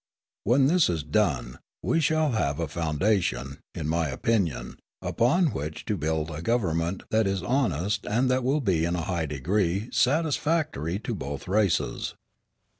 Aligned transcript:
When 0.45 0.65
this 0.65 0.89
is 0.89 1.03
done, 1.03 1.59
we 1.83 1.99
shall 1.99 2.31
have 2.31 2.57
a 2.59 2.67
foundation, 2.67 3.59
in 3.75 3.87
my 3.87 4.07
opinion, 4.09 4.79
upon 4.99 5.51
which 5.51 5.85
to 5.85 5.95
build 5.95 6.31
a 6.31 6.41
government 6.41 7.03
that 7.11 7.27
is 7.27 7.43
honest 7.43 8.07
and 8.07 8.27
that 8.31 8.43
will 8.43 8.61
be 8.61 8.83
in 8.83 8.95
a 8.95 9.01
high 9.03 9.27
degree 9.27 9.89
satisfactory 9.91 10.97
to 10.97 11.13
both 11.13 11.47
races. 11.47 12.15